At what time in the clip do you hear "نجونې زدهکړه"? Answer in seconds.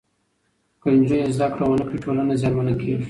0.99-1.65